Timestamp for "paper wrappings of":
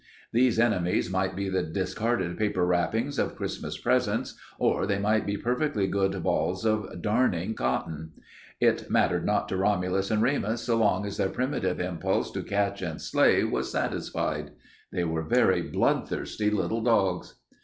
2.35-3.35